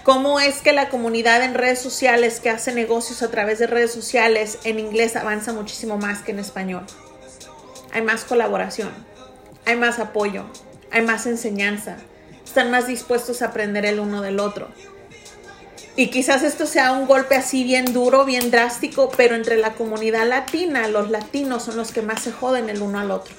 ¿Cómo 0.02 0.40
es 0.40 0.60
que 0.60 0.72
la 0.72 0.88
comunidad 0.88 1.42
en 1.44 1.54
redes 1.54 1.78
sociales 1.78 2.40
que 2.40 2.50
hace 2.50 2.72
negocios 2.72 3.22
a 3.22 3.30
través 3.30 3.60
de 3.60 3.68
redes 3.68 3.92
sociales 3.92 4.58
en 4.64 4.80
inglés 4.80 5.14
avanza 5.14 5.52
muchísimo 5.52 5.96
más 5.96 6.22
que 6.22 6.32
en 6.32 6.40
español? 6.40 6.84
Hay 7.92 8.02
más 8.02 8.24
colaboración, 8.24 8.90
hay 9.64 9.76
más 9.76 10.00
apoyo, 10.00 10.44
hay 10.90 11.02
más 11.02 11.26
enseñanza, 11.26 11.98
están 12.44 12.70
más 12.70 12.88
dispuestos 12.88 13.42
a 13.42 13.46
aprender 13.46 13.86
el 13.86 14.00
uno 14.00 14.22
del 14.22 14.40
otro. 14.40 14.68
Y 15.94 16.08
quizás 16.08 16.42
esto 16.42 16.66
sea 16.66 16.92
un 16.92 17.06
golpe 17.06 17.34
así 17.34 17.64
bien 17.64 17.92
duro, 17.92 18.25
bien 18.25 18.50
drástico, 18.50 19.11
pero 19.16 19.34
entre 19.34 19.56
la 19.56 19.75
comunidad 19.75 20.26
latina, 20.26 20.88
los 20.88 21.11
latinos 21.11 21.64
son 21.64 21.76
los 21.76 21.92
que 21.92 22.02
más 22.02 22.22
se 22.22 22.32
joden 22.32 22.70
el 22.70 22.80
uno 22.80 22.99
al 22.99 23.11
otro. 23.11 23.34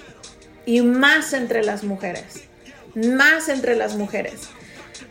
Y 0.65 0.81
más 0.81 1.33
entre 1.33 1.63
las 1.63 1.83
mujeres 1.83 2.47
más 2.95 3.49
entre 3.49 3.75
las 3.75 3.95
mujeres. 3.95 4.49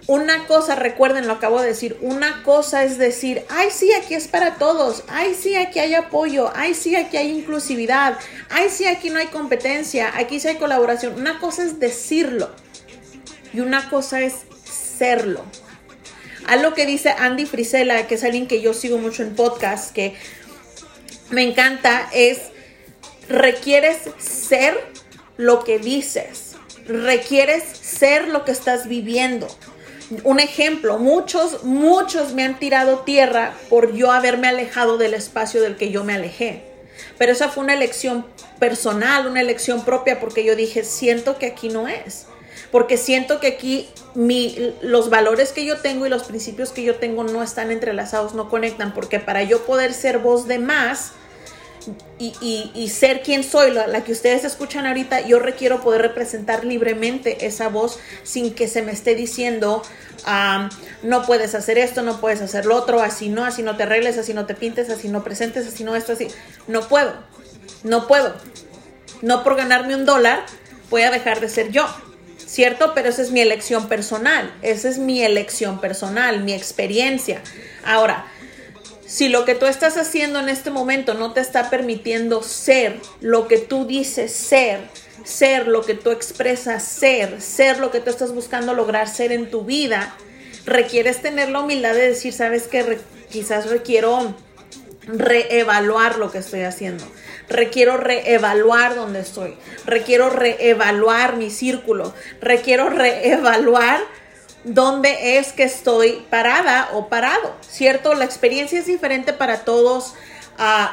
Una 0.07 0.47
cosa, 0.47 0.75
recuerden, 0.75 1.27
lo 1.27 1.35
acabo 1.35 1.61
de 1.61 1.69
decir, 1.69 1.97
una 2.01 2.43
cosa 2.43 2.83
es 2.85 2.99
decir, 2.99 3.45
ay 3.49 3.69
sí, 3.71 3.93
aquí 3.93 4.15
es 4.15 4.27
para 4.27 4.57
todos, 4.57 5.05
ay 5.09 5.35
sí, 5.35 5.55
aquí 5.55 5.79
hay 5.79 5.95
apoyo, 5.95 6.51
ay 6.55 6.75
sí, 6.75 6.97
aquí 6.97 7.17
hay 7.17 7.31
inclusividad, 7.31 8.19
ay 8.51 8.69
sí, 8.69 8.87
aquí 8.87 9.11
no 9.11 9.19
hay 9.19 9.29
competencia, 9.29 10.13
aquí 10.17 10.41
sí 10.41 10.49
hay 10.49 10.57
colaboración. 10.57 11.15
Una 11.15 11.39
cosa 11.39 11.65
es 11.65 11.79
decirlo 11.79 12.51
y 13.53 13.61
una 13.61 13.89
cosa 13.91 14.21
es 14.21 14.35
serlo. 14.65 15.45
Algo 16.47 16.75
que 16.75 16.87
dice 16.87 17.11
Andy 17.11 17.47
Frisella, 17.47 18.07
que 18.07 18.17
es 18.17 18.25
alguien 18.25 18.47
que 18.47 18.61
yo 18.61 18.75
sigo 18.75 18.99
mucho 18.99 19.23
en 19.23 19.35
podcast, 19.35 19.93
que 19.93 20.15
me 21.31 21.43
encanta, 21.43 22.09
es 22.13 22.39
requieres 23.29 23.99
ser 24.19 24.79
lo 25.37 25.65
que 25.65 25.79
dices, 25.79 26.57
requieres 26.87 27.65
ser 27.65 28.29
lo 28.29 28.45
que 28.45 28.53
estás 28.53 28.89
viviendo. 28.89 29.49
Un 30.25 30.41
ejemplo, 30.41 30.99
muchos, 30.99 31.65
muchos 31.65 32.35
me 32.35 32.45
han 32.45 32.59
tirado 32.59 32.99
tierra 33.01 33.55
por 33.71 33.95
yo 33.95 34.13
haberme 34.13 34.49
alejado 34.49 34.99
del 34.99 35.15
espacio 35.15 35.63
del 35.63 35.77
que 35.77 35.91
yo 35.91 36.05
me 36.05 36.15
alejé. 36.15 36.65
Pero 37.17 37.33
esa 37.33 37.49
fue 37.49 37.65
una 37.65 37.73
elección 37.73 38.27
personal, 38.59 39.27
una 39.27 39.41
elección 39.41 39.85
propia, 39.85 40.21
porque 40.21 40.45
yo 40.45 40.55
dije, 40.55 40.85
siento 40.85 41.39
que 41.39 41.47
aquí 41.47 41.69
no 41.69 41.89
es. 41.89 42.27
Porque 42.73 42.97
siento 42.97 43.39
que 43.39 43.47
aquí 43.47 43.89
mi, 44.15 44.75
los 44.83 45.11
valores 45.11 45.53
que 45.53 45.65
yo 45.65 45.77
tengo 45.77 46.07
y 46.07 46.09
los 46.09 46.25
principios 46.25 46.73
que 46.73 46.83
yo 46.83 46.97
tengo 46.97 47.23
no 47.23 47.45
están 47.45 47.71
entrelazados, 47.71 48.35
no 48.35 48.49
conectan. 48.49 48.93
Porque 48.95 49.21
para 49.21 49.45
yo 49.45 49.65
poder 49.65 49.95
ser 49.95 50.19
voz 50.19 50.49
de 50.49 50.59
más, 50.59 51.13
y, 52.19 52.89
ser 52.89 53.23
quien 53.23 53.43
soy, 53.43 53.73
la, 53.73 54.05
que 54.05 54.13
ustedes 54.13 54.45
escuchan 54.45 54.87
ahorita, 54.87 55.27
yo 55.27 55.39
requiero 55.39 55.81
poder 55.81 56.03
representar 56.03 56.65
libremente 56.65 57.47
esa 57.47 57.69
voz 57.69 57.99
sin 58.23 58.55
que 58.55 58.69
se 58.69 58.83
me 58.83 58.93
esté 58.93 59.15
diciendo, 59.15 59.83
no 61.03 61.27
puedes 61.27 61.55
hacer 61.55 61.79
esto, 61.79 62.03
no 62.03 62.21
puedes 62.21 62.41
hacer 62.41 62.67
lo 62.67 62.77
otro, 62.77 63.01
así 63.01 63.29
no, 63.29 63.45
así 63.45 63.63
no 63.63 63.77
te 63.77 63.85
arregles, 63.85 64.19
así 64.19 64.35
no 64.35 64.47
te 64.47 64.55
pintes, 64.55 64.91
así 64.91 65.09
no 65.09 65.25
presentes, 65.25 65.67
así 65.67 65.85
no 65.85 65.97
esto, 65.97 66.13
así. 66.13 66.29
No 66.69 66.89
puedo, 66.89 67.13
no 67.83 68.07
puedo. 68.07 68.35
No 69.21 69.45
por 69.45 69.57
ganarme 69.57 69.95
un 69.95 70.05
dólar 70.05 70.45
voy 70.91 71.03
a 71.03 71.11
dejar 71.11 71.41
de 71.41 71.49
ser 71.49 71.71
yo. 71.71 71.87
¿Cierto? 72.47 72.93
Pero 72.95 73.09
esa 73.09 73.23
es 73.23 73.31
mi 73.31 73.41
elección 73.41 73.89
personal. 73.89 74.53
Esa 74.63 74.89
es 74.89 74.99
mi 74.99 75.23
elección 75.23 75.81
personal, 75.81 76.43
mi 76.43 76.53
experiencia. 76.53 77.43
Ahora, 77.85 78.27
si 79.07 79.29
lo 79.29 79.45
que 79.45 79.55
tú 79.55 79.67
estás 79.67 79.99
haciendo 79.99 80.41
en 80.41 80.49
este 80.49 80.71
momento 80.71 81.13
no 81.15 81.33
te 81.33 81.41
está 81.41 81.69
permitiendo 81.69 82.43
ser 82.43 82.99
lo 83.21 83.47
que 83.47 83.59
tú 83.59 83.87
dices 83.87 84.33
ser, 84.33 84.81
ser 85.25 85.69
lo 85.69 85.83
que 85.83 85.95
tú 85.95 86.11
expresas 86.11 86.83
ser, 86.83 87.41
ser 87.43 87.79
lo 87.79 87.91
que 87.91 88.01
tú 88.01 88.09
estás 88.09 88.33
buscando 88.33 88.73
lograr 88.73 89.09
ser 89.09 89.33
en 89.33 89.51
tu 89.51 89.65
vida, 89.65 90.17
requieres 90.65 91.21
tener 91.21 91.51
la 91.51 91.61
humildad 91.61 91.95
de 91.95 92.09
decir, 92.09 92.33
sabes 92.33 92.69
que 92.69 92.99
quizás 93.31 93.69
requiero 93.69 94.35
reevaluar 95.07 96.19
lo 96.19 96.31
que 96.31 96.39
estoy 96.39 96.63
haciendo. 96.63 97.05
Requiero 97.49 97.97
reevaluar 97.97 98.95
dónde 98.95 99.21
estoy. 99.21 99.57
Requiero 99.85 100.31
reevaluar 100.31 101.37
mi 101.37 101.51
círculo. 101.51 102.15
Requiero 102.41 102.89
reevaluar 102.89 104.01
dónde 104.65 105.39
es 105.39 105.53
que 105.53 105.65
estoy 105.65 106.25
parada 106.31 106.91
o 106.93 107.09
parado, 107.09 107.55
¿cierto? 107.69 108.15
La 108.15 108.25
experiencia 108.25 108.79
es 108.79 108.87
diferente 108.87 109.33
para 109.33 109.65
todos. 109.65 110.15
Ah, 110.59 110.93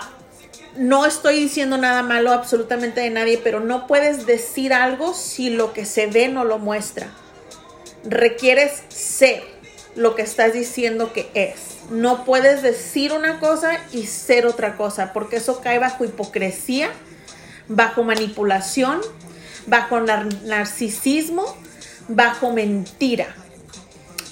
no 0.76 1.06
estoy 1.06 1.40
diciendo 1.40 1.78
nada 1.78 2.04
malo 2.04 2.32
absolutamente 2.32 3.02
de 3.02 3.10
nadie, 3.10 3.40
pero 3.44 3.60
no 3.60 3.88
puedes 3.88 4.26
decir 4.26 4.74
algo 4.74 5.14
si 5.14 5.50
lo 5.50 5.74
que 5.74 5.86
se 5.86 6.08
ve 6.08 6.30
no 6.30 6.46
lo 6.46 6.58
muestra. 6.58 7.10
Requieres 8.04 8.84
ser 8.90 9.44
lo 9.96 10.16
que 10.16 10.22
estás 10.22 10.54
diciendo 10.54 11.12
que 11.12 11.30
es. 11.34 11.79
No 11.90 12.26
puedes 12.26 12.62
decir 12.62 13.14
una 13.14 13.40
cosa 13.40 13.80
y 13.92 14.06
ser 14.06 14.46
otra 14.46 14.78
cosa, 14.78 15.14
porque 15.14 15.38
eso 15.38 15.62
cae 15.62 15.80
bajo 15.80 16.06
hipocresía, 16.06 16.90
bajo 17.68 18.04
manipulación, 18.04 19.02
bajo 19.66 20.00
narcisismo, 20.00 21.46
bajo 22.08 22.52
mentira. 22.52 23.36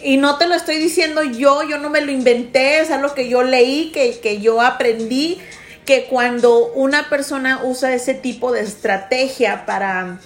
Y 0.04 0.18
no 0.18 0.38
te 0.38 0.48
lo 0.48 0.56
estoy 0.56 0.78
diciendo 0.78 1.24
yo, 1.24 1.64
yo 1.64 1.80
no 1.80 1.90
me 1.90 2.02
lo 2.02 2.12
inventé, 2.12 2.80
es 2.80 2.92
algo 2.92 3.14
que 3.14 3.30
yo 3.30 3.44
leí, 3.44 3.92
que, 3.92 4.20
que 4.20 4.40
yo 4.40 4.62
aprendí, 4.62 5.40
que 5.86 6.06
cuando 6.06 6.68
una 6.74 7.10
persona 7.10 7.62
usa 7.64 7.94
ese 7.94 8.14
tipo 8.14 8.52
de 8.52 8.62
estrategia 8.62 9.66
para 9.66 10.20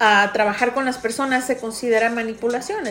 a 0.00 0.30
trabajar 0.32 0.74
con 0.74 0.84
las 0.84 0.96
personas 0.98 1.46
se 1.46 1.56
considera 1.56 2.08
manipulación 2.08 2.84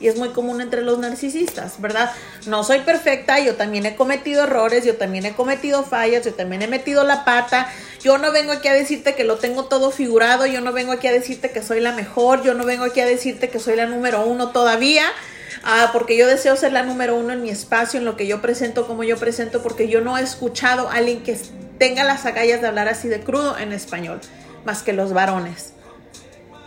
y 0.00 0.08
es 0.08 0.16
muy 0.16 0.30
común 0.30 0.60
entre 0.62 0.80
los 0.80 0.98
narcisistas, 0.98 1.80
¿verdad? 1.80 2.10
No 2.46 2.64
soy 2.64 2.80
perfecta, 2.80 3.38
yo 3.40 3.56
también 3.56 3.84
he 3.84 3.94
cometido 3.94 4.44
errores, 4.44 4.84
yo 4.84 4.96
también 4.96 5.26
he 5.26 5.34
cometido 5.34 5.84
fallas, 5.84 6.24
yo 6.24 6.32
también 6.32 6.62
he 6.62 6.66
metido 6.66 7.04
la 7.04 7.24
pata. 7.24 7.70
Yo 8.00 8.16
no 8.18 8.32
vengo 8.32 8.52
aquí 8.52 8.68
a 8.68 8.74
decirte 8.74 9.14
que 9.14 9.24
lo 9.24 9.36
tengo 9.36 9.66
todo 9.66 9.90
figurado, 9.90 10.46
yo 10.46 10.60
no 10.60 10.72
vengo 10.72 10.92
aquí 10.92 11.08
a 11.08 11.12
decirte 11.12 11.50
que 11.50 11.62
soy 11.62 11.80
la 11.80 11.92
mejor, 11.92 12.42
yo 12.42 12.54
no 12.54 12.64
vengo 12.64 12.84
aquí 12.84 13.00
a 13.00 13.06
decirte 13.06 13.50
que 13.50 13.60
soy 13.60 13.76
la 13.76 13.86
número 13.86 14.24
uno 14.24 14.50
todavía. 14.50 15.04
Ah, 15.62 15.90
porque 15.92 16.16
yo 16.16 16.26
deseo 16.26 16.56
ser 16.56 16.72
la 16.72 16.82
número 16.82 17.16
uno 17.16 17.32
en 17.32 17.40
mi 17.40 17.48
espacio, 17.48 17.98
en 17.98 18.04
lo 18.04 18.16
que 18.16 18.26
yo 18.26 18.42
presento, 18.42 18.86
como 18.86 19.02
yo 19.02 19.16
presento, 19.16 19.62
porque 19.62 19.88
yo 19.88 20.02
no 20.02 20.18
he 20.18 20.22
escuchado 20.22 20.90
a 20.90 20.94
alguien 20.94 21.22
que 21.22 21.38
tenga 21.78 22.04
las 22.04 22.26
agallas 22.26 22.60
de 22.60 22.66
hablar 22.66 22.88
así 22.88 23.08
de 23.08 23.20
crudo 23.20 23.56
en 23.58 23.72
español, 23.72 24.20
más 24.66 24.82
que 24.82 24.92
los 24.92 25.14
varones 25.14 25.73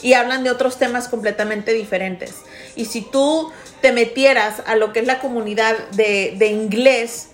y 0.02 0.14
hablan 0.14 0.44
de 0.44 0.52
otros 0.52 0.78
temas 0.78 1.08
completamente 1.08 1.74
diferentes. 1.74 2.36
Y 2.76 2.86
si 2.86 3.02
tú 3.02 3.52
te 3.82 3.92
metieras 3.92 4.62
a 4.66 4.76
lo 4.76 4.94
que 4.94 5.00
es 5.00 5.08
la 5.08 5.20
comunidad 5.20 5.76
de, 5.92 6.36
de 6.38 6.48
inglés, 6.48 7.30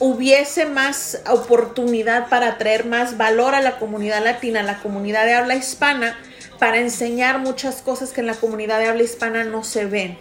hubiese 0.00 0.66
más 0.66 1.20
oportunidad 1.28 2.28
para 2.28 2.58
traer 2.58 2.86
más 2.86 3.16
valor 3.16 3.54
a 3.54 3.60
la 3.60 3.78
comunidad 3.78 4.22
latina, 4.22 4.60
a 4.60 4.64
la 4.64 4.80
comunidad 4.80 5.24
de 5.24 5.34
habla 5.34 5.56
hispana, 5.56 6.18
para 6.58 6.78
enseñar 6.78 7.38
muchas 7.38 7.82
cosas 7.82 8.10
que 8.10 8.20
en 8.20 8.26
la 8.26 8.34
comunidad 8.34 8.78
de 8.78 8.86
habla 8.86 9.02
hispana 9.02 9.44
no 9.44 9.64
se 9.64 9.86
ven. 9.86 10.18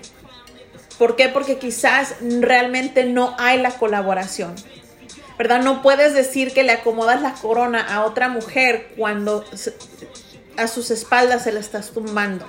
¿Por 0.97 1.15
qué? 1.15 1.29
Porque 1.29 1.57
quizás 1.57 2.15
realmente 2.21 3.03
no 3.05 3.35
hay 3.37 3.61
la 3.61 3.71
colaboración. 3.71 4.55
¿Verdad? 5.37 5.61
No 5.61 5.83
puedes 5.83 6.15
decir 6.15 6.51
que 6.51 6.63
le 6.63 6.71
acomodas 6.71 7.21
la 7.21 7.33
corona 7.33 7.81
a 7.81 8.05
otra 8.05 8.27
mujer 8.27 8.89
cuando 8.97 9.45
a 10.57 10.67
sus 10.67 10.91
espaldas 10.91 11.43
se 11.43 11.51
la 11.51 11.59
estás 11.59 11.91
tumbando. 11.91 12.45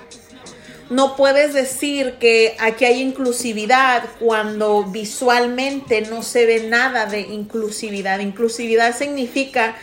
No 0.89 1.15
puedes 1.15 1.53
decir 1.53 2.15
que 2.19 2.57
aquí 2.59 2.85
hay 2.85 3.01
inclusividad 3.01 4.03
cuando 4.19 4.83
visualmente 4.85 6.01
no 6.01 6.23
se 6.23 6.47
ve 6.47 6.63
nada 6.67 7.05
de 7.05 7.21
inclusividad. 7.21 8.19
Inclusividad 8.19 8.97
significa 8.97 9.75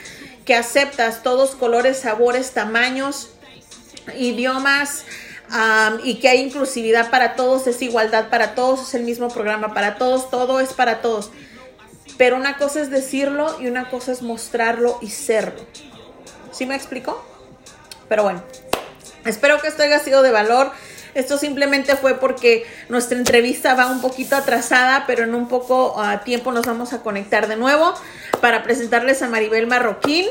que 0.44 0.56
aceptas 0.56 1.22
todos 1.22 1.54
colores, 1.54 1.98
sabores, 1.98 2.50
tamaños, 2.50 3.30
idiomas 4.18 5.04
y 6.02 6.16
que 6.16 6.28
hay 6.28 6.40
inclusividad 6.40 7.10
para 7.10 7.36
todos, 7.36 7.68
es 7.68 7.80
igualdad 7.82 8.28
para 8.28 8.56
todos, 8.56 8.88
es 8.88 8.94
el 8.94 9.04
mismo 9.04 9.28
programa 9.28 9.74
para 9.74 9.98
todos, 9.98 10.28
todo 10.28 10.58
es 10.58 10.72
para 10.72 11.02
todos. 11.02 11.30
Pero 12.18 12.34
una 12.34 12.56
cosa 12.56 12.80
es 12.80 12.90
decirlo 12.90 13.60
y 13.60 13.68
una 13.68 13.90
cosa 13.90 14.10
es 14.10 14.22
mostrarlo 14.22 14.98
y 15.00 15.10
serlo. 15.10 15.64
¿Sí 16.50 16.66
me 16.66 16.74
explico? 16.74 17.24
Pero 18.08 18.22
bueno, 18.22 18.42
espero 19.24 19.60
que 19.60 19.68
esto 19.68 19.82
haya 19.82 19.98
sido 19.98 20.22
de 20.22 20.30
valor. 20.30 20.70
Esto 21.14 21.38
simplemente 21.38 21.96
fue 21.96 22.14
porque 22.14 22.66
nuestra 22.90 23.16
entrevista 23.16 23.74
va 23.74 23.86
un 23.86 24.02
poquito 24.02 24.36
atrasada, 24.36 25.04
pero 25.06 25.24
en 25.24 25.34
un 25.34 25.48
poco 25.48 25.98
a 25.98 26.20
tiempo 26.20 26.52
nos 26.52 26.66
vamos 26.66 26.92
a 26.92 27.00
conectar 27.00 27.48
de 27.48 27.56
nuevo 27.56 27.94
para 28.42 28.62
presentarles 28.62 29.22
a 29.22 29.28
Maribel 29.28 29.66
Marroquín 29.66 30.26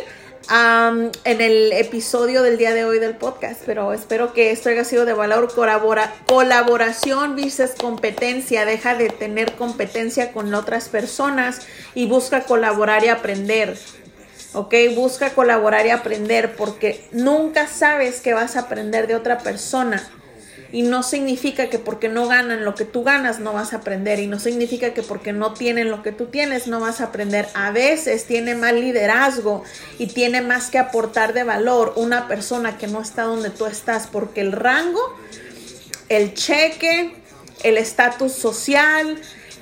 en 0.52 1.42
el 1.42 1.74
episodio 1.74 2.44
del 2.44 2.60
día 2.60 2.76
de 2.76 2.86
hoy 2.86 3.00
del 3.00 3.16
podcast. 3.16 3.62
Pero 3.66 3.94
espero 3.94 4.34
que 4.34 4.52
esto 4.52 4.70
haya 4.70 4.84
sido 4.84 5.06
de 5.06 5.14
valor. 5.14 5.52
Colabora, 5.54 6.14
colaboración 6.28 7.36
versus 7.36 7.72
competencia. 7.72 8.66
Deja 8.66 8.96
de 8.96 9.10
tener 9.10 9.54
competencia 9.54 10.32
con 10.34 10.54
otras 10.54 10.90
personas 10.90 11.62
y 11.96 12.06
busca 12.06 12.44
colaborar 12.44 13.04
y 13.04 13.08
aprender. 13.08 13.76
¿Ok? 14.56 14.74
Busca 14.96 15.32
colaborar 15.32 15.86
y 15.86 15.90
aprender 15.90 16.56
porque 16.56 17.06
nunca 17.12 17.68
sabes 17.68 18.22
que 18.22 18.34
vas 18.34 18.56
a 18.56 18.62
aprender 18.62 19.08
de 19.08 19.16
otra 19.16 19.40
persona. 19.40 20.08
Y 20.72 20.82
no 20.82 21.04
significa 21.04 21.70
que 21.70 21.80
porque 21.80 22.10
no 22.10 22.28
ganan 22.28 22.66
lo 22.66 22.76
que 22.76 22.86
tú 22.86 23.04
ganas 23.04 23.40
no 23.40 23.54
vas 23.54 23.74
a 23.74 23.78
aprender. 23.78 24.20
Y 24.20 24.28
no 24.28 24.40
significa 24.40 24.94
que 24.94 25.04
porque 25.04 25.32
no 25.32 25.54
tienen 25.54 25.92
lo 25.92 26.04
que 26.04 26.12
tú 26.12 26.26
tienes 26.26 26.68
no 26.68 26.80
vas 26.80 27.02
a 27.02 27.06
aprender. 27.06 27.48
A 27.54 27.72
veces 27.72 28.26
tiene 28.26 28.56
más 28.56 28.74
liderazgo 28.74 29.64
y 30.00 30.08
tiene 30.08 30.42
más 30.42 30.72
que 30.72 30.78
aportar 30.78 31.34
de 31.34 31.44
valor 31.44 31.94
una 31.96 32.28
persona 32.28 32.78
que 32.78 32.88
no 32.88 33.02
está 33.02 33.24
donde 33.24 33.52
tú 33.52 33.66
estás. 33.68 34.08
Porque 34.08 34.42
el 34.42 34.52
rango, 34.52 35.02
el 36.10 36.34
cheque, 36.34 37.16
el 37.64 37.78
estatus 37.78 38.34
social, 38.34 39.22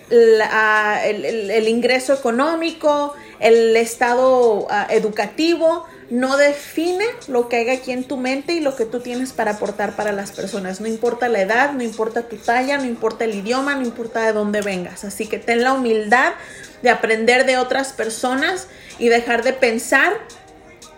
el 0.10 1.68
ingreso 1.68 2.14
económico, 2.14 3.14
el 3.44 3.76
estado 3.76 4.68
ah, 4.70 4.88
educativo 4.90 5.86
no 6.10 6.38
define 6.38 7.04
lo 7.28 7.50
que 7.50 7.58
hay 7.58 7.70
aquí 7.70 7.92
en 7.92 8.06
tu 8.06 8.16
mente 8.16 8.54
y 8.54 8.62
lo 8.62 8.76
que 8.76 8.86
tú 8.86 9.02
tienes 9.02 9.34
para 9.34 9.52
aportar 9.52 9.98
para 9.98 10.14
las 10.14 10.32
personas. 10.32 10.80
No 10.80 10.88
importa 10.88 11.28
la 11.28 11.42
edad, 11.42 11.74
no 11.74 11.84
importa 11.84 12.24
tu 12.24 12.38
talla, 12.38 12.78
no 12.78 12.86
importa 12.86 13.26
el 13.26 13.36
idioma, 13.36 13.76
no 13.76 13.82
importa 13.82 14.22
de 14.22 14.32
dónde 14.32 14.62
vengas. 14.62 15.04
Así 15.04 15.28
que 15.28 15.40
ten 15.40 15.62
la 15.62 15.74
humildad 15.74 16.34
de 16.82 16.90
aprender 16.90 17.46
de 17.46 17.58
otras 17.58 17.92
personas 17.92 18.68
y 18.98 19.10
dejar 19.10 19.44
de 19.44 19.52
pensar 19.52 20.14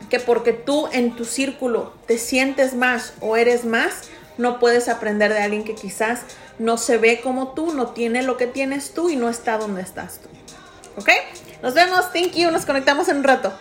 que 0.10 0.20
porque 0.20 0.54
tú 0.54 0.88
en 0.92 1.16
tu 1.16 1.26
círculo 1.26 1.94
te 2.06 2.20
sientes 2.20 2.76
más 2.76 3.14
o 3.22 3.38
eres 3.38 3.66
más, 3.66 4.04
no 4.38 4.60
puedes 4.60 4.88
aprender 4.88 5.34
de 5.34 5.40
alguien 5.40 5.64
que 5.64 5.74
quizás 5.74 6.20
no 6.60 6.78
se 6.78 6.98
ve 6.98 7.22
como 7.22 7.54
tú, 7.54 7.74
no 7.74 7.88
tiene 7.88 8.22
lo 8.22 8.38
que 8.38 8.46
tienes 8.46 8.92
tú 8.94 9.10
y 9.10 9.16
no 9.16 9.30
está 9.30 9.58
donde 9.58 9.82
estás 9.82 10.20
tú. 10.20 10.30
¿Ok? 10.98 11.10
Nos 11.66 11.74
vemos. 11.74 12.14
Thank 12.14 12.34
you. 12.36 12.52
Nos 12.52 12.64
conectamos 12.64 13.10
en 13.10 13.18
un 13.18 13.24
rato. 13.24 13.52